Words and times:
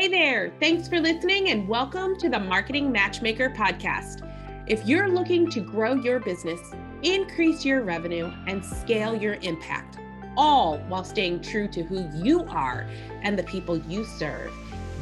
Hey 0.00 0.08
there, 0.08 0.50
thanks 0.60 0.88
for 0.88 0.98
listening 0.98 1.50
and 1.50 1.68
welcome 1.68 2.16
to 2.20 2.30
the 2.30 2.38
Marketing 2.38 2.90
Matchmaker 2.90 3.50
podcast. 3.50 4.26
If 4.66 4.86
you're 4.86 5.10
looking 5.10 5.50
to 5.50 5.60
grow 5.60 5.92
your 5.92 6.20
business, 6.20 6.58
increase 7.02 7.66
your 7.66 7.82
revenue, 7.82 8.32
and 8.46 8.64
scale 8.64 9.14
your 9.14 9.34
impact, 9.42 9.98
all 10.38 10.78
while 10.88 11.04
staying 11.04 11.42
true 11.42 11.68
to 11.68 11.82
who 11.82 12.08
you 12.14 12.44
are 12.44 12.88
and 13.20 13.38
the 13.38 13.42
people 13.42 13.76
you 13.76 14.06
serve, 14.06 14.50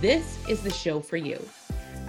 this 0.00 0.36
is 0.48 0.62
the 0.62 0.72
show 0.72 0.98
for 0.98 1.16
you. 1.16 1.40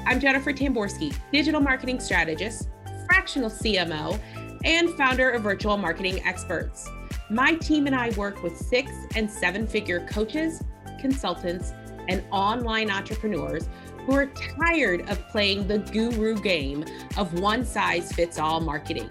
I'm 0.08 0.20
Jennifer 0.20 0.52
Tamborski, 0.52 1.16
digital 1.32 1.62
marketing 1.62 2.00
strategist, 2.00 2.70
fractional 3.06 3.52
CMO, 3.52 4.20
and 4.66 4.90
founder 4.96 5.30
of 5.30 5.44
Virtual 5.44 5.78
Marketing 5.78 6.26
Experts. 6.26 6.90
My 7.30 7.54
team 7.54 7.86
and 7.86 7.96
I 7.96 8.10
work 8.18 8.42
with 8.42 8.58
six 8.58 8.92
and 9.16 9.30
seven 9.30 9.68
figure 9.68 10.08
coaches, 10.08 10.64
consultants, 11.00 11.74
and 12.10 12.24
online 12.32 12.92
entrepreneurs 12.92 13.70
who 14.06 14.16
are 14.16 14.26
tired 14.58 15.10
of 15.10 15.26
playing 15.30 15.68
the 15.68 15.78
guru 15.78 16.38
game 16.42 16.84
of 17.16 17.40
one 17.40 17.64
size 17.64 18.12
fits 18.12 18.38
all 18.38 18.60
marketing. 18.60 19.10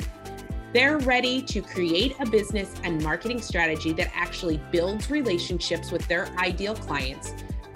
They're 0.75 0.99
ready 0.99 1.41
to 1.43 1.63
create 1.63 2.15
a 2.21 2.29
business 2.29 2.75
and 2.85 3.03
marketing 3.03 3.41
strategy 3.41 3.93
that 3.95 4.11
actually 4.15 4.61
builds 4.71 5.11
relationships 5.11 5.91
with 5.91 6.07
their 6.09 6.29
ideal 6.37 6.75
clients, 6.75 7.33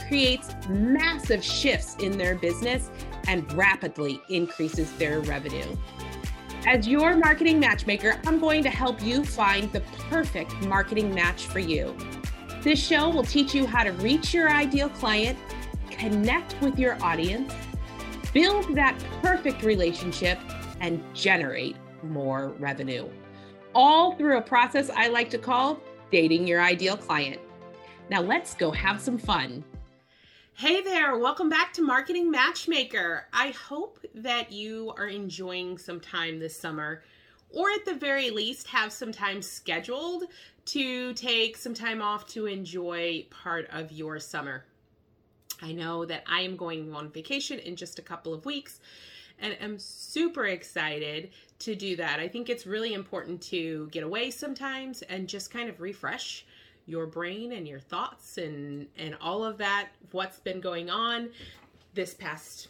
creates 0.08 0.50
massive 0.68 1.42
shifts 1.42 1.96
in 2.00 2.18
their 2.18 2.34
business, 2.34 2.90
and 3.28 3.50
rapidly 3.54 4.20
increases 4.28 4.92
their 4.92 5.20
revenue. 5.20 5.64
As 6.66 6.86
your 6.86 7.16
marketing 7.16 7.58
matchmaker, 7.58 8.20
I'm 8.26 8.38
going 8.38 8.62
to 8.62 8.70
help 8.70 9.02
you 9.02 9.24
find 9.24 9.72
the 9.72 9.80
perfect 10.10 10.52
marketing 10.66 11.14
match 11.14 11.46
for 11.46 11.60
you. 11.60 11.96
This 12.62 12.80
show 12.80 13.08
will 13.08 13.24
teach 13.24 13.56
you 13.56 13.66
how 13.66 13.82
to 13.82 13.90
reach 13.90 14.32
your 14.32 14.48
ideal 14.48 14.88
client, 14.88 15.36
connect 15.90 16.54
with 16.60 16.78
your 16.78 16.96
audience, 17.02 17.52
build 18.32 18.76
that 18.76 18.96
perfect 19.20 19.64
relationship, 19.64 20.38
and 20.80 21.02
generate 21.12 21.74
more 22.04 22.50
revenue. 22.60 23.08
All 23.74 24.14
through 24.14 24.38
a 24.38 24.42
process 24.42 24.90
I 24.90 25.08
like 25.08 25.28
to 25.30 25.38
call 25.38 25.80
dating 26.12 26.46
your 26.46 26.62
ideal 26.62 26.96
client. 26.96 27.40
Now 28.10 28.20
let's 28.20 28.54
go 28.54 28.70
have 28.70 29.00
some 29.00 29.18
fun. 29.18 29.64
Hey 30.54 30.82
there, 30.82 31.18
welcome 31.18 31.48
back 31.48 31.72
to 31.72 31.82
Marketing 31.82 32.30
Matchmaker. 32.30 33.26
I 33.32 33.48
hope 33.48 33.98
that 34.14 34.52
you 34.52 34.92
are 34.96 35.08
enjoying 35.08 35.78
some 35.78 35.98
time 35.98 36.38
this 36.38 36.56
summer, 36.56 37.02
or 37.52 37.70
at 37.70 37.84
the 37.84 37.94
very 37.94 38.30
least, 38.30 38.66
have 38.68 38.92
some 38.92 39.12
time 39.12 39.42
scheduled 39.42 40.24
to 40.66 41.12
take 41.14 41.56
some 41.56 41.74
time 41.74 42.00
off 42.00 42.26
to 42.28 42.46
enjoy 42.46 43.26
part 43.30 43.68
of 43.70 43.92
your 43.92 44.18
summer. 44.18 44.64
I 45.60 45.72
know 45.72 46.04
that 46.04 46.24
I 46.26 46.40
am 46.40 46.56
going 46.56 46.92
on 46.92 47.10
vacation 47.10 47.58
in 47.58 47.76
just 47.76 47.98
a 47.98 48.02
couple 48.02 48.34
of 48.34 48.44
weeks 48.44 48.80
and 49.38 49.56
I'm 49.60 49.78
super 49.78 50.46
excited 50.46 51.30
to 51.60 51.74
do 51.74 51.96
that. 51.96 52.20
I 52.20 52.28
think 52.28 52.48
it's 52.48 52.66
really 52.66 52.94
important 52.94 53.42
to 53.42 53.88
get 53.90 54.04
away 54.04 54.30
sometimes 54.30 55.02
and 55.02 55.28
just 55.28 55.50
kind 55.50 55.68
of 55.68 55.80
refresh 55.80 56.46
your 56.86 57.06
brain 57.06 57.52
and 57.52 57.66
your 57.68 57.78
thoughts 57.78 58.38
and 58.38 58.88
and 58.98 59.16
all 59.20 59.44
of 59.44 59.56
that 59.58 59.90
what's 60.10 60.40
been 60.40 60.60
going 60.60 60.90
on 60.90 61.30
this 61.94 62.12
past 62.12 62.68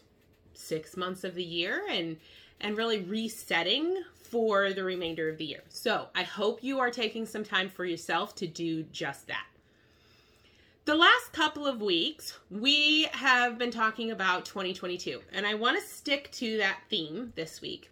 6 0.63 0.97
months 0.97 1.25
of 1.25 1.35
the 1.35 1.45
year 1.45 1.83
and 1.91 2.17
and 2.61 2.77
really 2.77 3.01
resetting 3.01 4.03
for 4.23 4.73
the 4.73 4.85
remainder 4.85 5.29
of 5.29 5.37
the 5.37 5.45
year. 5.45 5.63
So, 5.69 6.07
I 6.15 6.23
hope 6.23 6.63
you 6.63 6.79
are 6.79 6.91
taking 6.91 7.27
some 7.27 7.45
time 7.45 7.69
for 7.69 7.85
yourself 7.85 8.35
to 8.37 8.47
do 8.47 8.85
just 8.85 9.27
that. 9.27 9.47
The 10.85 10.95
last 10.95 11.33
couple 11.33 11.67
of 11.67 11.81
weeks, 11.81 12.39
we 12.51 13.09
have 13.13 13.59
been 13.59 13.71
talking 13.71 14.11
about 14.11 14.45
2022, 14.45 15.21
and 15.33 15.47
I 15.47 15.55
want 15.55 15.79
to 15.81 15.87
stick 15.87 16.31
to 16.33 16.59
that 16.59 16.79
theme 16.89 17.33
this 17.37 17.61
week. 17.61 17.91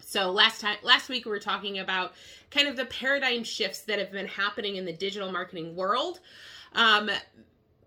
So 0.00 0.30
last 0.30 0.60
time 0.60 0.76
last 0.82 1.08
week 1.08 1.24
we 1.24 1.30
were 1.30 1.38
talking 1.38 1.78
about 1.78 2.12
kind 2.50 2.68
of 2.68 2.76
the 2.76 2.84
paradigm 2.84 3.44
shifts 3.44 3.80
that 3.82 3.98
have 3.98 4.12
been 4.12 4.26
happening 4.26 4.76
in 4.76 4.84
the 4.84 4.92
digital 4.92 5.32
marketing 5.32 5.74
world. 5.74 6.20
Um, 6.74 7.10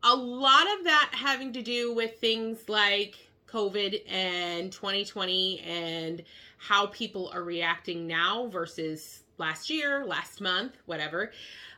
a 0.02 0.16
lot 0.16 0.66
of 0.78 0.86
that 0.86 1.12
having 1.14 1.54
to 1.54 1.62
do 1.62 1.94
with 1.94 2.20
things 2.20 2.68
like 2.68 3.16
COVID 3.48 4.02
and 4.12 4.72
2020 4.72 5.60
and 5.62 6.24
how 6.58 6.88
people 6.88 7.32
are 7.34 7.44
reacting 7.44 8.08
now 8.08 8.48
versus 8.48 9.24
last 9.38 9.70
year, 9.70 10.06
last 10.06 10.42
month, 10.42 10.74
whatever. 10.86 11.32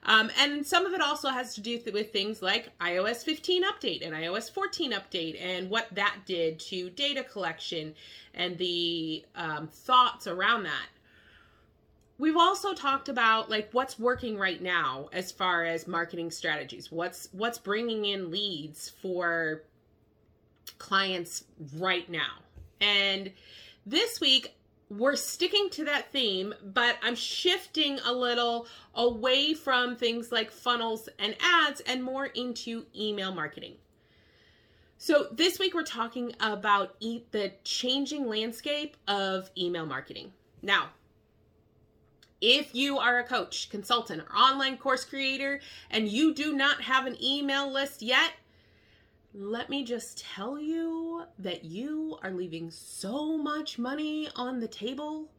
Um, 0.03 0.31
and 0.39 0.65
some 0.65 0.85
of 0.85 0.93
it 0.93 1.01
also 1.01 1.29
has 1.29 1.55
to 1.55 1.61
do 1.61 1.81
with 1.91 2.11
things 2.13 2.41
like 2.41 2.69
iOS 2.79 3.23
15 3.23 3.63
update 3.63 4.05
and 4.05 4.15
iOS 4.15 4.49
14 4.51 4.93
update 4.93 5.41
and 5.41 5.69
what 5.69 5.87
that 5.91 6.17
did 6.25 6.59
to 6.59 6.89
data 6.91 7.23
collection 7.23 7.93
and 8.33 8.57
the 8.57 9.25
um, 9.35 9.67
thoughts 9.67 10.27
around 10.27 10.63
that. 10.63 10.87
We've 12.19 12.37
also 12.37 12.73
talked 12.73 13.09
about 13.09 13.49
like 13.49 13.69
what's 13.73 13.99
working 13.99 14.37
right 14.37 14.61
now 14.61 15.09
as 15.13 15.31
far 15.31 15.65
as 15.65 15.87
marketing 15.87 16.31
strategies. 16.31 16.91
What's 16.91 17.29
what's 17.31 17.59
bringing 17.59 18.05
in 18.05 18.31
leads 18.31 18.89
for 18.89 19.63
clients 20.71 21.43
right 21.75 22.09
now. 22.09 22.41
And 22.81 23.31
this 23.85 24.19
week 24.19 24.53
we're 24.89 25.15
sticking 25.15 25.69
to 25.71 25.85
that 25.85 26.11
theme, 26.11 26.53
but 26.63 26.95
I'm 27.01 27.15
shifting 27.15 27.99
a 28.05 28.13
little 28.13 28.67
away 28.95 29.53
from 29.53 29.95
things 29.95 30.31
like 30.31 30.51
funnels 30.51 31.09
and 31.19 31.35
ads 31.41 31.81
and 31.81 32.03
more 32.03 32.27
into 32.27 32.85
email 32.95 33.33
marketing. 33.33 33.73
So, 34.99 35.27
this 35.31 35.59
week 35.59 35.75
we're 35.75 35.83
talking 35.83 36.33
about 36.39 36.95
e- 36.99 37.21
the 37.31 37.51
changing 37.63 38.27
landscape 38.27 38.97
of 39.07 39.51
email 39.55 39.85
marketing. 39.85 40.31
Now, 40.63 40.89
if 42.41 42.73
you 42.73 42.97
are 42.97 43.19
a 43.19 43.23
coach, 43.23 43.69
consultant, 43.69 44.21
or 44.21 44.35
online 44.35 44.77
course 44.77 45.05
creator 45.05 45.59
and 45.91 46.07
you 46.07 46.33
do 46.33 46.53
not 46.53 46.81
have 46.81 47.05
an 47.05 47.21
email 47.21 47.71
list 47.71 48.01
yet, 48.01 48.31
let 49.33 49.69
me 49.69 49.83
just 49.83 50.19
tell 50.19 50.59
you 50.59 51.23
that 51.39 51.65
you 51.65 52.17
are 52.23 52.31
leaving 52.31 52.71
so 52.71 53.37
much 53.37 53.77
money 53.77 54.29
on 54.35 54.59
the 54.59 54.67
table. 54.67 55.29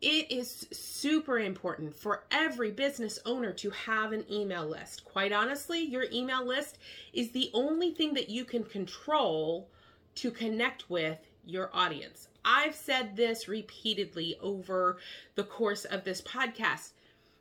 It 0.00 0.30
is 0.30 0.66
super 0.72 1.38
important 1.38 1.94
for 1.94 2.24
every 2.30 2.70
business 2.70 3.18
owner 3.26 3.52
to 3.54 3.70
have 3.70 4.12
an 4.12 4.24
email 4.30 4.66
list. 4.66 5.04
Quite 5.04 5.32
honestly, 5.32 5.80
your 5.80 6.06
email 6.12 6.46
list 6.46 6.78
is 7.12 7.30
the 7.30 7.50
only 7.52 7.90
thing 7.92 8.14
that 8.14 8.30
you 8.30 8.44
can 8.44 8.64
control 8.64 9.68
to 10.16 10.30
connect 10.30 10.88
with 10.88 11.18
your 11.44 11.70
audience. 11.74 12.28
I've 12.44 12.74
said 12.74 13.16
this 13.16 13.48
repeatedly 13.48 14.36
over 14.40 14.98
the 15.34 15.44
course 15.44 15.84
of 15.84 16.04
this 16.04 16.22
podcast. 16.22 16.92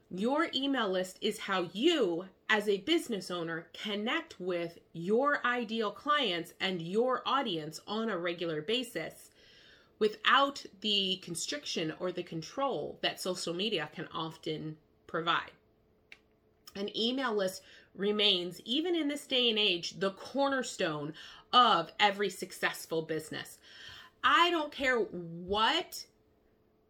Your 0.09 0.47
email 0.53 0.89
list 0.89 1.17
is 1.21 1.39
how 1.39 1.69
you, 1.73 2.25
as 2.49 2.67
a 2.67 2.79
business 2.79 3.29
owner, 3.29 3.67
connect 3.73 4.39
with 4.39 4.79
your 4.93 5.45
ideal 5.45 5.91
clients 5.91 6.53
and 6.59 6.81
your 6.81 7.21
audience 7.25 7.79
on 7.87 8.09
a 8.09 8.17
regular 8.17 8.61
basis 8.61 9.29
without 9.99 10.65
the 10.81 11.17
constriction 11.17 11.93
or 11.99 12.11
the 12.11 12.23
control 12.23 12.97
that 13.01 13.21
social 13.21 13.53
media 13.53 13.89
can 13.93 14.07
often 14.13 14.77
provide. 15.05 15.51
An 16.75 16.95
email 16.97 17.33
list 17.33 17.61
remains, 17.95 18.61
even 18.65 18.95
in 18.95 19.07
this 19.07 19.27
day 19.27 19.49
and 19.49 19.59
age, 19.59 19.99
the 19.99 20.11
cornerstone 20.11 21.13
of 21.51 21.91
every 21.99 22.29
successful 22.29 23.01
business. 23.01 23.57
I 24.23 24.49
don't 24.49 24.71
care 24.71 24.97
what 24.99 26.05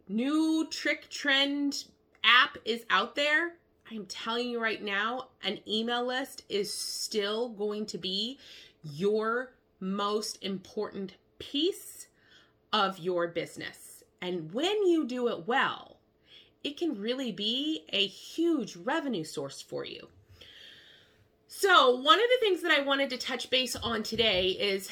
new 0.07 0.67
trick 0.69 1.09
trend 1.09 1.85
app 2.23 2.57
is 2.65 2.85
out 2.89 3.15
there, 3.15 3.53
I'm 3.91 4.05
telling 4.05 4.49
you 4.49 4.61
right 4.61 4.83
now, 4.83 5.29
an 5.43 5.59
email 5.67 6.05
list 6.05 6.43
is 6.47 6.71
still 6.71 7.49
going 7.49 7.87
to 7.87 7.97
be 7.97 8.37
your 8.83 9.53
most 9.79 10.37
important 10.43 11.13
piece 11.39 12.07
of 12.71 12.99
your 12.99 13.27
business. 13.27 14.03
And 14.21 14.53
when 14.53 14.85
you 14.85 15.05
do 15.05 15.27
it 15.29 15.47
well, 15.47 15.97
it 16.63 16.77
can 16.77 16.99
really 16.99 17.31
be 17.31 17.85
a 17.91 18.05
huge 18.05 18.75
revenue 18.75 19.23
source 19.23 19.61
for 19.61 19.85
you. 19.85 20.07
So, 21.47 21.95
one 21.95 22.19
of 22.19 22.27
the 22.29 22.37
things 22.41 22.61
that 22.61 22.71
I 22.71 22.81
wanted 22.81 23.09
to 23.09 23.17
touch 23.17 23.49
base 23.49 23.75
on 23.75 24.03
today 24.03 24.49
is 24.49 24.89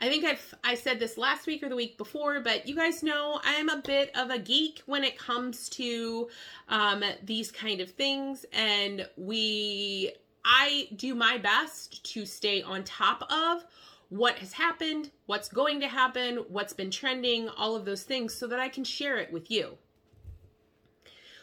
I 0.00 0.08
think 0.08 0.24
I've 0.24 0.54
I 0.64 0.76
said 0.76 0.98
this 0.98 1.18
last 1.18 1.46
week 1.46 1.62
or 1.62 1.68
the 1.68 1.76
week 1.76 1.98
before, 1.98 2.40
but 2.40 2.66
you 2.66 2.74
guys 2.74 3.02
know 3.02 3.38
I'm 3.44 3.68
a 3.68 3.82
bit 3.82 4.10
of 4.16 4.30
a 4.30 4.38
geek 4.38 4.82
when 4.86 5.04
it 5.04 5.18
comes 5.18 5.68
to 5.70 6.30
um, 6.68 7.04
these 7.22 7.52
kind 7.52 7.80
of 7.82 7.90
things, 7.90 8.46
and 8.52 9.06
we 9.18 10.12
I 10.42 10.88
do 10.96 11.14
my 11.14 11.36
best 11.36 12.02
to 12.14 12.24
stay 12.24 12.62
on 12.62 12.82
top 12.84 13.30
of 13.30 13.64
what 14.08 14.38
has 14.38 14.54
happened, 14.54 15.10
what's 15.26 15.48
going 15.48 15.80
to 15.80 15.88
happen, 15.88 16.46
what's 16.48 16.72
been 16.72 16.90
trending, 16.90 17.50
all 17.50 17.76
of 17.76 17.84
those 17.84 18.02
things, 18.02 18.34
so 18.34 18.46
that 18.46 18.58
I 18.58 18.70
can 18.70 18.84
share 18.84 19.18
it 19.18 19.30
with 19.30 19.50
you. 19.50 19.76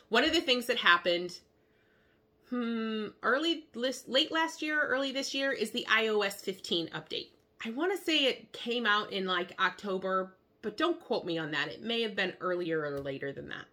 One 0.09 0.23
of 0.23 0.33
the 0.33 0.41
things 0.41 0.65
that 0.65 0.77
happened 0.77 1.39
hmm, 2.49 3.07
early 3.21 3.65
late 3.75 4.31
last 4.31 4.61
year, 4.63 4.81
early 4.81 5.11
this 5.11 5.35
year 5.35 5.51
is 5.51 5.71
the 5.71 5.85
iOS 5.89 6.41
15 6.41 6.89
update. 6.89 7.29
I 7.65 7.71
want 7.71 7.97
to 7.97 8.03
say 8.03 8.25
it 8.25 8.53
came 8.53 8.85
out 8.85 9.11
in 9.11 9.25
like 9.25 9.59
October, 9.59 10.35
but 10.61 10.77
don't 10.77 10.99
quote 10.99 11.25
me 11.25 11.37
on 11.37 11.51
that. 11.51 11.69
It 11.69 11.81
may 11.81 12.01
have 12.01 12.15
been 12.15 12.33
earlier 12.39 12.81
or 12.81 12.99
later 12.99 13.31
than 13.31 13.49
that. 13.49 13.65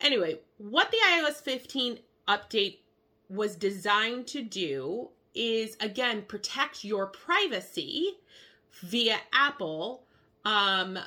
Anyway, 0.00 0.38
what 0.58 0.90
the 0.90 0.96
iOS 1.12 1.42
15 1.42 1.98
update 2.26 2.78
was 3.28 3.54
designed 3.54 4.26
to 4.26 4.42
do 4.42 5.08
is 5.34 5.76
again 5.80 6.22
protect 6.22 6.84
your 6.84 7.06
privacy 7.06 8.18
via 8.82 9.18
Apple 9.32 10.04
um, 10.44 10.98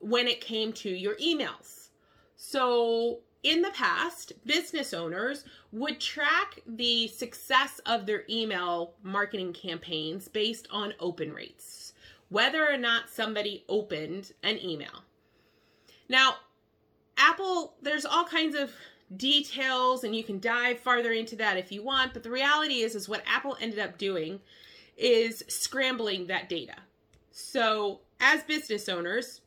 when 0.00 0.26
it 0.26 0.40
came 0.40 0.72
to 0.72 0.88
your 0.88 1.16
emails. 1.16 1.88
So 2.36 3.20
in 3.46 3.62
the 3.62 3.70
past, 3.70 4.32
business 4.44 4.92
owners 4.92 5.44
would 5.70 6.00
track 6.00 6.58
the 6.66 7.06
success 7.06 7.80
of 7.86 8.04
their 8.04 8.24
email 8.28 8.94
marketing 9.04 9.52
campaigns 9.52 10.26
based 10.26 10.66
on 10.72 10.94
open 10.98 11.32
rates, 11.32 11.92
whether 12.28 12.68
or 12.68 12.76
not 12.76 13.08
somebody 13.08 13.64
opened 13.68 14.32
an 14.42 14.58
email. 14.58 15.04
Now, 16.08 16.38
Apple, 17.16 17.74
there's 17.80 18.04
all 18.04 18.24
kinds 18.24 18.56
of 18.56 18.72
details 19.16 20.02
and 20.02 20.16
you 20.16 20.24
can 20.24 20.40
dive 20.40 20.80
farther 20.80 21.12
into 21.12 21.36
that 21.36 21.56
if 21.56 21.70
you 21.70 21.84
want, 21.84 22.14
but 22.14 22.24
the 22.24 22.30
reality 22.30 22.80
is 22.80 22.96
is 22.96 23.08
what 23.08 23.22
Apple 23.26 23.56
ended 23.60 23.78
up 23.78 23.96
doing 23.96 24.40
is 24.96 25.44
scrambling 25.46 26.26
that 26.26 26.48
data. 26.48 26.74
So, 27.30 28.00
as 28.18 28.42
business 28.42 28.88
owners, 28.88 29.42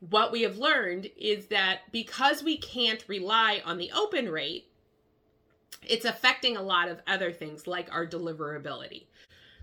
what 0.00 0.32
we 0.32 0.42
have 0.42 0.58
learned 0.58 1.10
is 1.16 1.46
that 1.46 1.80
because 1.92 2.42
we 2.42 2.56
can't 2.56 3.04
rely 3.06 3.62
on 3.64 3.78
the 3.78 3.92
open 3.92 4.30
rate, 4.30 4.66
it's 5.82 6.04
affecting 6.04 6.56
a 6.56 6.62
lot 6.62 6.88
of 6.88 7.00
other 7.06 7.32
things 7.32 7.66
like 7.66 7.92
our 7.92 8.06
deliverability. 8.06 9.04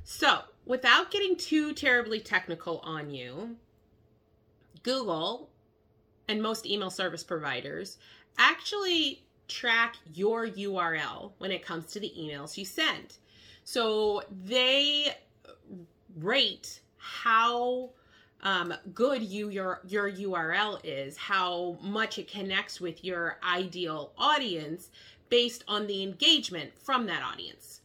So, 0.04 0.40
without 0.66 1.12
getting 1.12 1.36
too 1.36 1.74
terribly 1.74 2.20
technical 2.20 2.80
on 2.80 3.10
you, 3.10 3.58
Google 4.84 5.50
and 6.28 6.42
most 6.42 6.66
email 6.66 6.90
service 6.90 7.24
providers 7.24 7.98
actually 8.38 9.24
track 9.48 9.96
your 10.14 10.48
URL 10.48 11.32
when 11.40 11.52
it 11.52 11.66
comes 11.66 11.88
to 11.88 12.00
the 12.00 12.12
emails 12.18 12.58
you 12.58 12.66
send. 12.66 13.18
So 13.64 14.24
they 14.46 15.16
rate 16.20 16.82
how 16.98 17.90
um, 18.44 18.74
good 18.94 19.24
you 19.24 19.50
your 19.50 19.82
your 19.88 20.12
URL 20.12 20.80
is, 20.84 21.18
how 21.18 21.78
much 21.82 22.18
it 22.20 22.28
connects 22.28 22.80
with 22.80 23.04
your 23.04 23.38
ideal 23.44 24.12
audience 24.18 24.90
based 25.30 25.64
on 25.68 25.88
the 25.88 26.04
engagement 26.04 26.72
from 26.80 27.06
that 27.08 27.24
audience. 27.24 27.82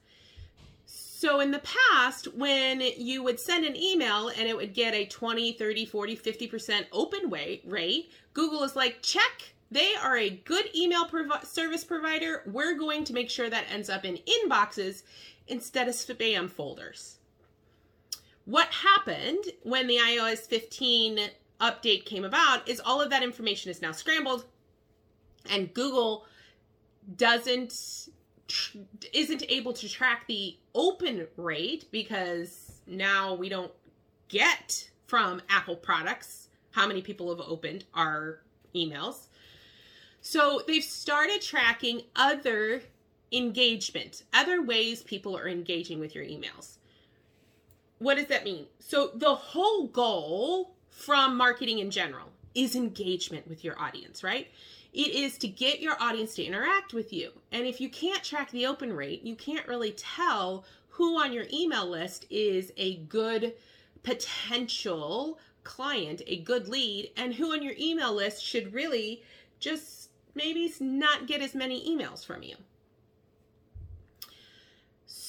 So 1.23 1.39
in 1.39 1.53
the 1.53 1.63
past, 1.93 2.35
when 2.35 2.81
you 2.81 3.23
would 3.23 3.39
send 3.39 3.65
an 3.65 3.77
email 3.77 4.29
and 4.29 4.49
it 4.49 4.57
would 4.57 4.75
get 4.75 4.93
a 4.93 5.07
20, 5.07 5.53
30, 5.53 5.87
40, 5.87 6.17
50% 6.17 6.87
open 6.91 7.31
rate, 7.31 8.11
Google 8.35 8.65
is 8.65 8.75
like, 8.75 9.03
check, 9.03 9.55
they 9.71 9.95
are 10.03 10.17
a 10.17 10.31
good 10.31 10.75
email 10.75 11.09
service 11.45 11.85
provider. 11.85 12.43
We're 12.45 12.77
going 12.77 13.05
to 13.05 13.13
make 13.13 13.31
sure 13.31 13.49
that 13.49 13.67
ends 13.73 13.89
up 13.89 14.05
in 14.05 14.19
inboxes 14.19 15.05
instead 15.47 15.87
of 15.87 15.95
spam 15.95 16.51
folders. 16.51 17.19
What 18.45 18.69
happened 18.69 19.45
when 19.63 19.87
the 19.87 19.97
iOS 19.97 20.41
15 20.41 21.21
update 21.61 22.05
came 22.05 22.25
about 22.25 22.69
is 22.69 22.81
all 22.81 23.01
of 23.01 23.11
that 23.11 23.23
information 23.23 23.71
is 23.71 23.81
now 23.81 23.93
scrambled 23.93 24.45
and 25.49 25.73
Google 25.73 26.25
doesn't 27.17 28.09
isn't 29.13 29.45
able 29.49 29.73
to 29.73 29.89
track 29.89 30.27
the 30.27 30.57
open 30.75 31.27
rate 31.37 31.87
because 31.91 32.81
now 32.87 33.35
we 33.35 33.49
don't 33.49 33.73
get 34.29 34.91
from 35.07 35.41
Apple 35.49 35.77
products 35.77 36.49
how 36.73 36.87
many 36.87 37.01
people 37.01 37.29
have 37.31 37.47
opened 37.47 37.85
our 37.95 38.41
emails. 38.75 39.27
So 40.21 40.63
they've 40.67 40.83
started 40.83 41.41
tracking 41.43 42.03
other 42.17 42.83
engagement, 43.31 44.25
other 44.33 44.63
ways 44.63 45.03
people 45.03 45.37
are 45.37 45.49
engaging 45.49 46.01
with 46.01 46.15
your 46.15 46.25
emails. 46.25 46.79
What 48.03 48.17
does 48.17 48.27
that 48.27 48.43
mean? 48.43 48.67
So 48.81 49.13
the 49.15 49.35
whole 49.35 49.87
goal 49.87 50.75
from 50.91 51.37
marketing 51.37 51.79
in 51.79 51.93
general 51.93 52.33
is 52.53 52.75
engagement 52.75 53.47
with 53.47 53.63
your 53.63 53.81
audience, 53.81 54.25
right? 54.25 54.49
It 54.93 55.15
is 55.15 55.39
to 55.39 55.49
get 55.49 55.81
your 55.81 55.95
audience 56.01 56.35
to 56.35 56.45
interact 56.45 56.93
with 56.93 57.13
you. 57.13 57.31
And 57.53 57.65
if 57.65 57.81
you 57.81 57.89
can't 57.89 58.25
track 58.25 58.51
the 58.51 58.67
open 58.67 58.93
rate, 58.93 59.23
you 59.23 59.37
can't 59.37 59.69
really 59.69 59.93
tell 59.93 60.65
who 60.89 61.17
on 61.17 61.33
your 61.33 61.47
email 61.53 61.87
list 61.87 62.27
is 62.29 62.73
a 62.77 62.97
good 62.97 63.55
potential 64.03 65.39
client, 65.63 66.23
a 66.27 66.41
good 66.41 66.69
lead, 66.69 67.13
and 67.17 67.33
who 67.35 67.53
on 67.53 67.63
your 67.63 67.75
email 67.79 68.13
list 68.13 68.45
should 68.45 68.75
really 68.75 69.23
just 69.61 70.11
maybe 70.35 70.75
not 70.81 71.29
get 71.29 71.41
as 71.41 71.55
many 71.55 71.89
emails 71.89 72.27
from 72.27 72.43
you. 72.43 72.57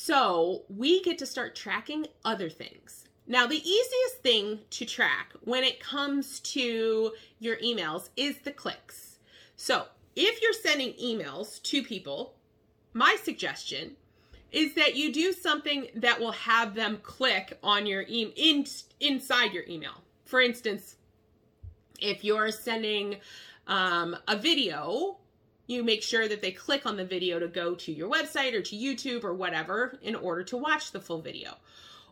So 0.06 0.64
we 0.68 1.02
get 1.02 1.18
to 1.20 1.26
start 1.26 1.56
tracking 1.56 2.08
other 2.26 2.50
things. 2.50 3.06
Now, 3.26 3.48
the 3.48 3.56
easiest 3.56 4.18
thing 4.22 4.60
to 4.72 4.84
track 4.86 5.32
when 5.46 5.64
it 5.64 5.80
comes 5.80 6.42
to 6.42 7.14
your 7.40 7.56
emails 7.60 8.10
is 8.18 8.36
the 8.40 8.52
clicks. 8.52 9.20
So 9.56 9.86
if 10.18 10.42
you're 10.42 10.52
sending 10.52 10.92
emails 10.96 11.62
to 11.62 11.82
people, 11.84 12.36
my 12.92 13.16
suggestion 13.24 13.96
is 14.52 14.74
that 14.74 14.98
you 14.98 15.14
do 15.14 15.32
something 15.32 15.88
that 15.96 16.20
will 16.20 16.34
have 16.34 16.76
them 16.76 17.00
click 17.02 17.58
on 17.64 17.86
your 17.86 18.04
email 18.10 18.34
in, 18.36 18.66
inside 19.00 19.54
your 19.54 19.64
email. 19.70 20.04
For 20.26 20.42
instance, 20.42 20.98
if 22.02 22.26
you're 22.26 22.52
sending 22.52 23.22
um, 23.68 24.18
a 24.28 24.36
video 24.36 25.20
you 25.68 25.84
make 25.84 26.04
sure 26.04 26.28
that 26.28 26.42
they 26.42 26.52
click 26.52 26.86
on 26.86 26.98
the 26.98 27.06
video 27.06 27.40
to 27.40 27.48
go 27.48 27.76
to 27.76 27.92
your 27.92 28.10
website 28.10 28.54
or 28.54 28.62
to 28.62 28.76
YouTube 28.76 29.24
or 29.24 29.34
whatever 29.34 29.98
in 30.02 30.16
order 30.16 30.44
to 30.44 30.58
watch 30.58 30.92
the 30.92 31.00
full 31.00 31.22
video. 31.22 31.56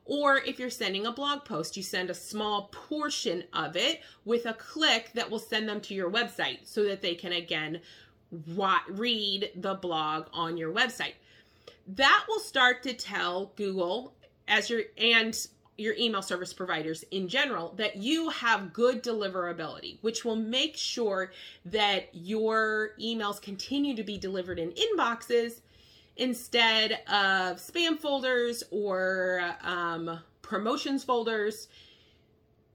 Or 0.06 0.38
if 0.38 0.57
you're 0.57 0.69
sending 0.69 1.06
a 1.06 1.12
blog 1.12 1.45
post, 1.45 1.77
you 1.77 1.83
send 1.83 2.09
a 2.09 2.15
small 2.15 2.69
portion 2.71 3.44
of 3.53 3.75
it 3.75 4.01
with 4.25 4.45
a 4.45 4.53
click 4.53 5.12
that 5.13 5.30
will 5.30 5.39
send 5.39 5.69
them 5.69 5.80
to 5.81 5.94
your 5.94 6.09
website 6.09 6.59
so 6.63 6.83
that 6.86 7.01
they 7.01 7.15
can 7.15 7.33
again 7.33 7.81
read 8.89 9.51
the 9.56 9.75
blog 9.75 10.27
on 10.33 10.57
your 10.57 10.74
website. 10.74 11.13
That 11.88 12.25
will 12.27 12.39
start 12.39 12.83
to 12.83 12.94
tell 12.94 13.51
Google 13.56 14.13
as 14.48 14.69
your 14.69 14.83
and 14.98 15.36
your 15.81 15.95
email 15.97 16.21
service 16.21 16.53
providers 16.53 17.03
in 17.11 17.27
general 17.27 17.73
that 17.77 17.97
you 17.97 18.29
have 18.29 18.73
good 18.73 19.03
deliverability, 19.03 19.97
which 20.01 20.23
will 20.23 20.35
make 20.35 20.77
sure 20.77 21.31
that 21.65 22.09
your 22.13 22.91
emails 23.00 23.41
continue 23.41 23.95
to 23.95 24.03
be 24.03 24.17
delivered 24.17 24.59
in 24.59 24.71
inboxes 24.71 25.61
instead 26.17 26.91
of 27.07 27.57
spam 27.57 27.97
folders 27.97 28.63
or 28.71 29.53
um, 29.63 30.19
promotions 30.41 31.03
folders, 31.03 31.67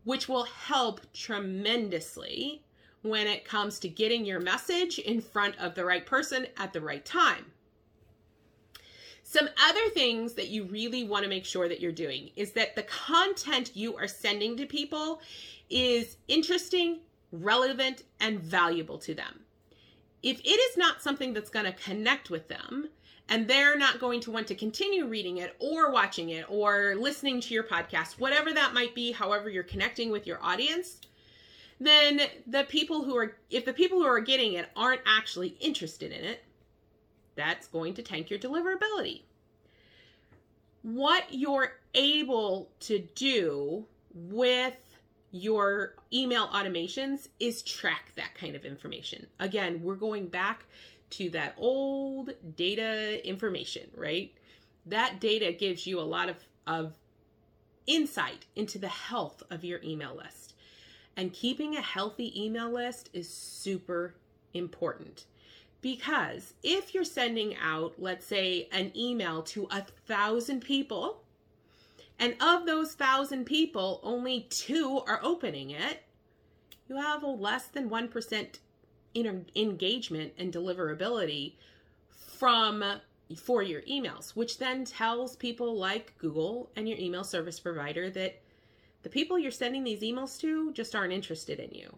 which 0.04 0.28
will 0.28 0.44
help 0.44 1.00
tremendously 1.12 2.62
when 3.02 3.26
it 3.26 3.44
comes 3.44 3.78
to 3.78 3.88
getting 3.88 4.24
your 4.24 4.40
message 4.40 4.98
in 4.98 5.20
front 5.20 5.56
of 5.58 5.74
the 5.74 5.84
right 5.84 6.06
person 6.06 6.46
at 6.56 6.72
the 6.72 6.80
right 6.80 7.04
time. 7.04 7.46
Some 9.28 9.48
other 9.60 9.88
things 9.90 10.34
that 10.34 10.50
you 10.50 10.62
really 10.66 11.02
want 11.02 11.24
to 11.24 11.28
make 11.28 11.44
sure 11.44 11.68
that 11.68 11.80
you're 11.80 11.90
doing 11.90 12.30
is 12.36 12.52
that 12.52 12.76
the 12.76 12.84
content 12.84 13.72
you 13.74 13.96
are 13.96 14.06
sending 14.06 14.56
to 14.56 14.66
people 14.66 15.20
is 15.68 16.16
interesting, 16.28 17.00
relevant, 17.32 18.04
and 18.20 18.38
valuable 18.38 18.98
to 18.98 19.14
them. 19.14 19.40
If 20.22 20.38
it 20.38 20.48
is 20.48 20.76
not 20.76 21.02
something 21.02 21.32
that's 21.32 21.50
going 21.50 21.66
to 21.66 21.72
connect 21.72 22.30
with 22.30 22.46
them, 22.46 22.88
and 23.28 23.48
they're 23.48 23.76
not 23.76 23.98
going 23.98 24.20
to 24.20 24.30
want 24.30 24.46
to 24.46 24.54
continue 24.54 25.08
reading 25.08 25.38
it 25.38 25.56
or 25.58 25.90
watching 25.90 26.28
it 26.28 26.46
or 26.48 26.94
listening 26.94 27.40
to 27.40 27.52
your 27.52 27.64
podcast, 27.64 28.20
whatever 28.20 28.52
that 28.52 28.74
might 28.74 28.94
be, 28.94 29.10
however 29.10 29.50
you're 29.50 29.64
connecting 29.64 30.12
with 30.12 30.24
your 30.24 30.40
audience, 30.40 31.00
then 31.80 32.20
the 32.46 32.62
people 32.68 33.02
who 33.02 33.16
are, 33.16 33.34
if 33.50 33.64
the 33.64 33.72
people 33.72 33.98
who 33.98 34.06
are 34.06 34.20
getting 34.20 34.52
it 34.52 34.68
aren't 34.76 35.02
actually 35.04 35.56
interested 35.58 36.12
in 36.12 36.24
it, 36.24 36.44
that's 37.36 37.68
going 37.68 37.94
to 37.94 38.02
tank 38.02 38.30
your 38.30 38.38
deliverability. 38.38 39.22
What 40.82 41.26
you're 41.30 41.72
able 41.94 42.70
to 42.80 43.00
do 43.14 43.84
with 44.14 44.76
your 45.30 45.94
email 46.12 46.48
automations 46.48 47.28
is 47.38 47.62
track 47.62 48.12
that 48.16 48.34
kind 48.34 48.56
of 48.56 48.64
information. 48.64 49.26
Again, 49.38 49.80
we're 49.82 49.96
going 49.96 50.28
back 50.28 50.64
to 51.10 51.30
that 51.30 51.54
old 51.58 52.30
data 52.56 53.26
information, 53.26 53.88
right? 53.94 54.32
That 54.86 55.20
data 55.20 55.52
gives 55.52 55.86
you 55.86 56.00
a 56.00 56.02
lot 56.02 56.28
of, 56.28 56.36
of 56.66 56.94
insight 57.86 58.46
into 58.54 58.78
the 58.78 58.88
health 58.88 59.42
of 59.50 59.64
your 59.64 59.80
email 59.82 60.16
list. 60.16 60.54
And 61.16 61.32
keeping 61.32 61.76
a 61.76 61.82
healthy 61.82 62.44
email 62.44 62.70
list 62.70 63.10
is 63.12 63.28
super 63.28 64.14
important 64.54 65.26
Because 65.86 66.54
if 66.64 66.94
you're 66.94 67.04
sending 67.04 67.54
out, 67.62 67.94
let's 67.96 68.26
say, 68.26 68.68
an 68.72 68.90
email 68.96 69.40
to 69.42 69.68
a 69.70 69.82
thousand 70.08 70.62
people, 70.62 71.22
and 72.18 72.34
of 72.40 72.66
those 72.66 72.94
thousand 72.94 73.44
people, 73.44 74.00
only 74.02 74.48
two 74.50 75.02
are 75.06 75.20
opening 75.22 75.70
it, 75.70 76.02
you 76.88 76.96
have 76.96 77.22
a 77.22 77.28
less 77.28 77.68
than 77.68 77.88
1% 77.88 78.58
engagement 79.14 80.32
and 80.36 80.52
deliverability 80.52 81.52
from 82.36 82.82
for 83.36 83.62
your 83.62 83.82
emails, 83.82 84.30
which 84.30 84.58
then 84.58 84.84
tells 84.84 85.36
people 85.36 85.78
like 85.78 86.18
Google 86.18 86.68
and 86.74 86.88
your 86.88 86.98
email 86.98 87.22
service 87.22 87.60
provider 87.60 88.10
that 88.10 88.42
the 89.04 89.08
people 89.08 89.38
you're 89.38 89.52
sending 89.52 89.84
these 89.84 90.00
emails 90.00 90.40
to 90.40 90.72
just 90.72 90.96
aren't 90.96 91.12
interested 91.12 91.60
in 91.60 91.70
you, 91.70 91.96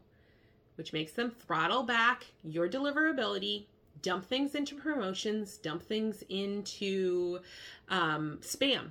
which 0.75 0.93
makes 0.93 1.13
them 1.13 1.31
throttle 1.31 1.85
back 1.85 2.27
your 2.45 2.69
deliverability 2.69 3.65
dump 4.03 4.25
things 4.25 4.55
into 4.55 4.75
promotions, 4.75 5.57
dump 5.57 5.83
things 5.83 6.23
into 6.29 7.41
um, 7.89 8.39
spam. 8.43 8.91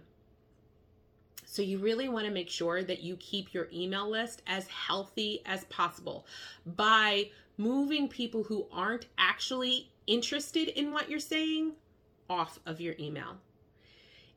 So, 1.45 1.61
you 1.61 1.79
really 1.79 2.09
want 2.09 2.25
to 2.25 2.31
make 2.31 2.49
sure 2.49 2.83
that 2.83 3.01
you 3.01 3.15
keep 3.17 3.53
your 3.53 3.67
email 3.73 4.09
list 4.09 4.43
as 4.47 4.67
healthy 4.67 5.41
as 5.45 5.63
possible 5.65 6.27
by 6.65 7.29
moving 7.57 8.07
people 8.07 8.43
who 8.43 8.67
aren't 8.71 9.07
actually 9.17 9.89
interested 10.05 10.67
in 10.69 10.91
what 10.91 11.09
you're 11.09 11.19
saying 11.19 11.73
off 12.29 12.59
of 12.65 12.79
your 12.79 12.95
email. 12.99 13.37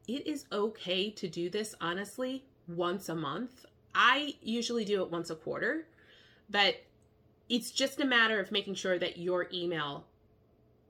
It 0.08 0.26
is 0.26 0.46
okay 0.50 1.10
to 1.10 1.28
do 1.28 1.50
this, 1.50 1.74
honestly, 1.80 2.44
once 2.66 3.08
a 3.08 3.14
month. 3.14 3.64
I 3.94 4.34
usually 4.42 4.84
do 4.84 5.02
it 5.02 5.10
once 5.10 5.30
a 5.30 5.34
quarter, 5.34 5.86
but 6.48 6.76
it's 7.48 7.70
just 7.70 8.00
a 8.00 8.04
matter 8.04 8.40
of 8.40 8.52
making 8.52 8.74
sure 8.74 8.98
that 8.98 9.18
your 9.18 9.48
email 9.52 10.06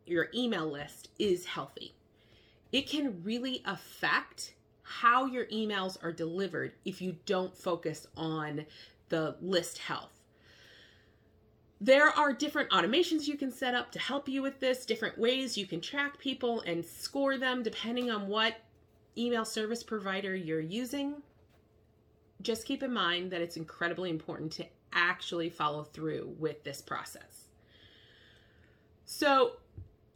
your 0.07 0.29
email 0.35 0.71
list 0.71 1.09
is 1.19 1.47
healthy. 1.47 1.95
It 2.73 2.89
can 2.89 3.23
really 3.23 3.63
affect 3.65 4.55
how 4.83 5.27
your 5.27 5.47
emails 5.47 6.03
are 6.03 6.13
delivered 6.13 6.73
if 6.85 7.01
you 7.01 7.17
don't 7.27 7.57
focus 7.57 8.07
on 8.17 8.67
the 9.09 9.37
list 9.41 9.79
health. 9.79 10.13
There 11.81 12.09
are 12.09 12.33
different 12.33 12.71
automations 12.71 13.27
you 13.27 13.39
can 13.39 13.51
set 13.51 13.75
up 13.75 13.91
to 13.93 13.99
help 13.99 14.29
you 14.29 14.43
with 14.43 14.61
this, 14.61 14.85
different 14.85 15.19
ways 15.19 15.57
you 15.57 15.67
can 15.67 15.81
track 15.81 16.19
people 16.19 16.61
and 16.63 16.85
score 16.85 17.39
them 17.39 17.63
depending 17.63 18.11
on 18.11 18.29
what 18.29 18.57
email 19.17 19.45
service 19.45 19.83
provider 19.83 20.35
you're 20.35 20.61
using. 20.61 21.23
Just 22.43 22.67
keep 22.67 22.83
in 22.83 22.93
mind 22.93 23.31
that 23.33 23.41
it's 23.41 23.57
incredibly 23.57 24.11
important 24.11 24.53
to 24.53 24.67
actually 24.93 25.51
follow 25.51 25.85
through 25.85 26.35
with 26.39 26.65
this 26.65 26.83
process. 26.83 27.49
So, 29.05 29.53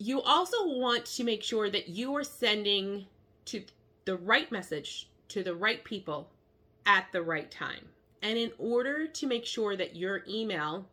you 0.04 0.20
also 0.20 0.66
want 0.66 1.06
to 1.06 1.24
make 1.24 1.42
sure 1.42 1.70
that 1.70 1.88
you 1.88 2.14
are 2.14 2.24
sending 2.24 3.06
to 3.46 3.64
the 4.04 4.16
right 4.16 4.52
message 4.52 5.08
to 5.28 5.42
the 5.42 5.54
right 5.54 5.82
people 5.82 6.28
at 6.84 7.06
the 7.12 7.22
right 7.22 7.50
time. 7.50 7.88
And 8.20 8.36
in 8.36 8.52
order 8.58 9.06
to 9.06 9.26
make 9.26 9.46
sure 9.46 9.76
that 9.76 9.96
your 9.96 10.22
email 10.28 10.86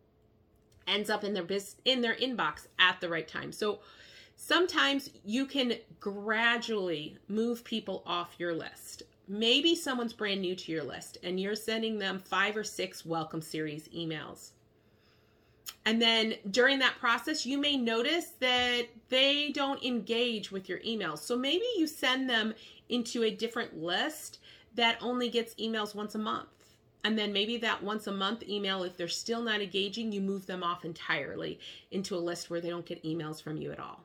ends 0.86 1.10
up 1.10 1.24
in 1.24 1.34
their 1.34 1.42
biz- 1.42 1.76
in 1.84 2.00
their 2.00 2.14
inbox 2.14 2.68
at 2.78 3.02
the 3.02 3.08
right 3.10 3.28
time. 3.28 3.52
So 3.52 3.80
sometimes 4.36 5.10
you 5.26 5.44
can 5.44 5.74
gradually 6.00 7.18
move 7.28 7.64
people 7.64 8.02
off 8.06 8.36
your 8.38 8.54
list. 8.54 9.02
Maybe 9.28 9.76
someone's 9.76 10.14
brand 10.14 10.40
new 10.40 10.56
to 10.56 10.72
your 10.72 10.84
list 10.84 11.18
and 11.22 11.38
you're 11.38 11.54
sending 11.54 11.98
them 11.98 12.18
5 12.18 12.56
or 12.56 12.64
6 12.64 13.04
welcome 13.04 13.42
series 13.42 13.88
emails. 13.88 14.52
And 15.84 16.00
then 16.00 16.34
during 16.50 16.78
that 16.78 16.98
process, 17.00 17.44
you 17.44 17.58
may 17.58 17.76
notice 17.76 18.32
that 18.40 18.84
they 19.08 19.50
don't 19.50 19.82
engage 19.82 20.52
with 20.52 20.68
your 20.68 20.78
emails. 20.80 21.18
So 21.18 21.36
maybe 21.36 21.64
you 21.76 21.86
send 21.86 22.30
them 22.30 22.54
into 22.88 23.24
a 23.24 23.30
different 23.30 23.76
list 23.76 24.38
that 24.74 24.98
only 25.00 25.28
gets 25.28 25.54
emails 25.56 25.94
once 25.94 26.14
a 26.14 26.18
month. 26.18 26.48
And 27.04 27.18
then 27.18 27.32
maybe 27.32 27.56
that 27.58 27.82
once 27.82 28.06
a 28.06 28.12
month 28.12 28.44
email, 28.48 28.84
if 28.84 28.96
they're 28.96 29.08
still 29.08 29.42
not 29.42 29.60
engaging, 29.60 30.12
you 30.12 30.20
move 30.20 30.46
them 30.46 30.62
off 30.62 30.84
entirely 30.84 31.58
into 31.90 32.14
a 32.14 32.18
list 32.18 32.48
where 32.48 32.60
they 32.60 32.70
don't 32.70 32.86
get 32.86 33.02
emails 33.02 33.42
from 33.42 33.56
you 33.56 33.72
at 33.72 33.80
all. 33.80 34.04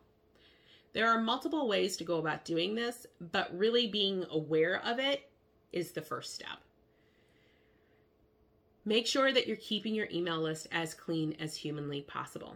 There 0.94 1.08
are 1.08 1.22
multiple 1.22 1.68
ways 1.68 1.96
to 1.98 2.04
go 2.04 2.18
about 2.18 2.44
doing 2.44 2.74
this, 2.74 3.06
but 3.32 3.56
really 3.56 3.86
being 3.86 4.26
aware 4.32 4.82
of 4.84 4.98
it 4.98 5.30
is 5.72 5.92
the 5.92 6.02
first 6.02 6.34
step. 6.34 6.58
Make 8.88 9.06
sure 9.06 9.34
that 9.34 9.48
you're 9.48 9.58
keeping 9.58 9.94
your 9.94 10.08
email 10.14 10.40
list 10.40 10.70
as 10.72 10.94
clean 10.94 11.36
as 11.42 11.58
humanly 11.58 12.04
possible. 12.04 12.56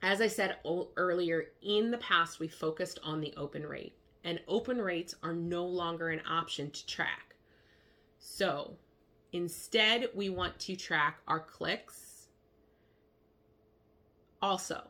As 0.00 0.22
I 0.22 0.26
said 0.26 0.56
earlier, 0.96 1.48
in 1.60 1.90
the 1.90 1.98
past, 1.98 2.40
we 2.40 2.48
focused 2.48 2.98
on 3.04 3.20
the 3.20 3.34
open 3.36 3.66
rate, 3.66 3.92
and 4.24 4.40
open 4.48 4.80
rates 4.80 5.14
are 5.22 5.34
no 5.34 5.66
longer 5.66 6.08
an 6.08 6.22
option 6.26 6.70
to 6.70 6.86
track. 6.86 7.34
So 8.20 8.78
instead, 9.32 10.08
we 10.14 10.30
want 10.30 10.58
to 10.60 10.76
track 10.76 11.18
our 11.28 11.40
clicks. 11.40 12.28
Also, 14.40 14.80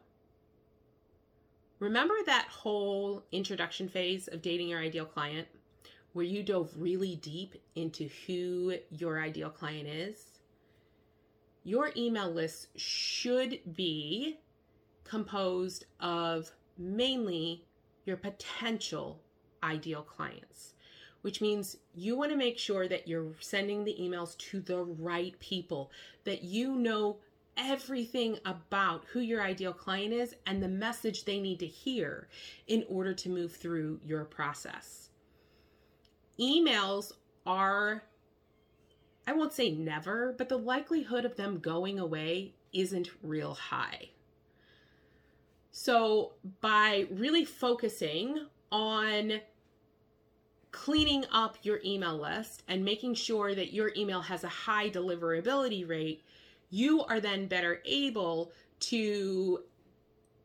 remember 1.80 2.14
that 2.26 2.46
whole 2.48 3.24
introduction 3.32 3.88
phase 3.88 4.28
of 4.28 4.40
dating 4.40 4.68
your 4.68 4.78
ideal 4.78 5.04
client? 5.04 5.48
Where 6.12 6.24
you 6.24 6.42
dove 6.42 6.70
really 6.76 7.16
deep 7.16 7.54
into 7.74 8.08
who 8.26 8.74
your 8.90 9.20
ideal 9.20 9.50
client 9.50 9.88
is, 9.88 10.40
your 11.62 11.92
email 11.96 12.30
list 12.30 12.68
should 12.76 13.60
be 13.74 14.38
composed 15.04 15.84
of 16.00 16.50
mainly 16.78 17.64
your 18.04 18.16
potential 18.16 19.20
ideal 19.62 20.02
clients, 20.02 20.74
which 21.20 21.40
means 21.40 21.76
you 21.94 22.16
want 22.16 22.30
to 22.30 22.36
make 22.36 22.58
sure 22.58 22.88
that 22.88 23.06
you're 23.06 23.34
sending 23.40 23.84
the 23.84 23.96
emails 24.00 24.36
to 24.38 24.60
the 24.60 24.82
right 24.82 25.38
people, 25.38 25.90
that 26.24 26.42
you 26.42 26.74
know 26.74 27.18
everything 27.56 28.38
about 28.46 29.04
who 29.12 29.20
your 29.20 29.42
ideal 29.42 29.72
client 29.72 30.14
is 30.14 30.34
and 30.46 30.62
the 30.62 30.68
message 30.68 31.24
they 31.24 31.38
need 31.38 31.58
to 31.58 31.66
hear 31.66 32.26
in 32.68 32.84
order 32.88 33.12
to 33.12 33.28
move 33.28 33.54
through 33.54 34.00
your 34.02 34.24
process 34.24 35.09
emails 36.40 37.12
are, 37.46 38.02
I 39.26 39.32
won't 39.32 39.52
say 39.52 39.70
never, 39.70 40.34
but 40.36 40.48
the 40.48 40.58
likelihood 40.58 41.24
of 41.24 41.36
them 41.36 41.58
going 41.58 41.98
away 41.98 42.54
isn't 42.72 43.10
real 43.22 43.54
high. 43.54 44.10
So, 45.72 46.32
by 46.60 47.06
really 47.10 47.44
focusing 47.44 48.46
on 48.72 49.40
cleaning 50.72 51.24
up 51.32 51.58
your 51.62 51.80
email 51.84 52.16
list 52.16 52.62
and 52.68 52.84
making 52.84 53.14
sure 53.14 53.54
that 53.54 53.72
your 53.72 53.92
email 53.96 54.20
has 54.20 54.44
a 54.44 54.48
high 54.48 54.90
deliverability 54.90 55.88
rate, 55.88 56.22
you 56.70 57.02
are 57.04 57.20
then 57.20 57.46
better 57.46 57.80
able 57.84 58.52
to 58.78 59.60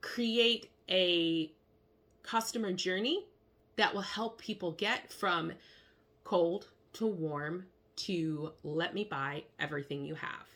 create 0.01 0.69
a 0.89 1.51
customer 2.23 2.71
journey 2.71 3.25
that 3.75 3.93
will 3.93 4.01
help 4.01 4.39
people 4.39 4.71
get 4.71 5.11
from 5.11 5.51
cold 6.25 6.67
to 6.93 7.07
warm 7.07 7.65
to 7.95 8.51
let 8.63 8.93
me 8.93 9.07
buy 9.09 9.43
everything 9.59 10.03
you 10.03 10.15
have, 10.15 10.47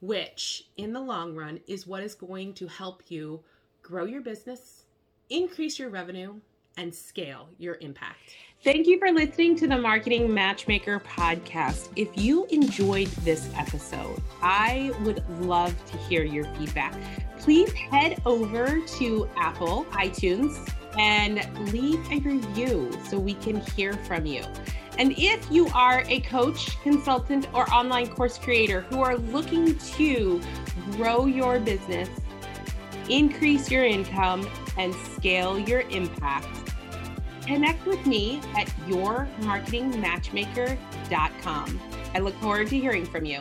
which 0.00 0.64
in 0.76 0.92
the 0.92 1.00
long 1.00 1.34
run 1.34 1.60
is 1.66 1.86
what 1.86 2.02
is 2.02 2.14
going 2.14 2.52
to 2.54 2.66
help 2.66 3.02
you 3.08 3.40
grow 3.82 4.04
your 4.04 4.20
business, 4.20 4.84
increase 5.30 5.78
your 5.78 5.88
revenue, 5.88 6.34
and 6.76 6.94
scale 6.94 7.48
your 7.58 7.78
impact. 7.80 8.36
Thank 8.62 8.86
you 8.86 8.98
for 8.98 9.10
listening 9.10 9.56
to 9.56 9.66
the 9.66 9.78
Marketing 9.78 10.32
Matchmaker 10.32 11.00
podcast. 11.00 11.88
If 11.96 12.08
you 12.16 12.46
enjoyed 12.46 13.08
this 13.22 13.48
episode, 13.56 14.20
I 14.42 14.92
would 15.02 15.26
love 15.40 15.74
to 15.86 15.96
hear 15.96 16.24
your 16.24 16.44
feedback. 16.56 16.94
Please 17.38 17.72
head 17.72 18.20
over 18.26 18.80
to 18.98 19.28
Apple, 19.36 19.86
iTunes, 19.92 20.70
and 20.98 21.46
leave 21.72 22.00
a 22.10 22.18
review 22.20 22.90
so 23.08 23.18
we 23.18 23.34
can 23.34 23.60
hear 23.76 23.92
from 23.92 24.26
you. 24.26 24.42
And 24.98 25.12
if 25.18 25.50
you 25.50 25.68
are 25.74 26.04
a 26.08 26.20
coach, 26.20 26.80
consultant, 26.82 27.48
or 27.52 27.68
online 27.72 28.06
course 28.08 28.38
creator 28.38 28.82
who 28.82 29.00
are 29.02 29.16
looking 29.16 29.76
to 29.76 30.40
grow 30.92 31.26
your 31.26 31.58
business, 31.60 32.08
increase 33.08 33.70
your 33.70 33.84
income, 33.84 34.48
and 34.78 34.94
scale 34.94 35.58
your 35.58 35.80
impact, 35.82 36.48
connect 37.46 37.86
with 37.86 38.04
me 38.06 38.40
at 38.56 38.68
yourmarketingmatchmaker.com. 38.88 41.80
I 42.14 42.18
look 42.18 42.34
forward 42.36 42.68
to 42.68 42.78
hearing 42.78 43.04
from 43.04 43.26
you. 43.26 43.40